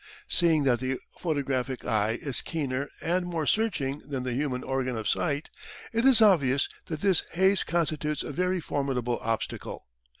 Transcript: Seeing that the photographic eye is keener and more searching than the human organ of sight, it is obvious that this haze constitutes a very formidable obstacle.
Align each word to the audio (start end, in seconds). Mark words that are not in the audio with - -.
Seeing 0.27 0.63
that 0.63 0.79
the 0.79 0.97
photographic 1.19 1.85
eye 1.85 2.17
is 2.19 2.41
keener 2.41 2.89
and 3.03 3.23
more 3.23 3.45
searching 3.45 3.99
than 3.99 4.23
the 4.23 4.33
human 4.33 4.63
organ 4.63 4.97
of 4.97 5.07
sight, 5.07 5.51
it 5.93 6.05
is 6.05 6.23
obvious 6.23 6.67
that 6.85 7.01
this 7.01 7.21
haze 7.33 7.63
constitutes 7.63 8.23
a 8.23 8.31
very 8.31 8.59
formidable 8.59 9.19
obstacle. 9.21 9.85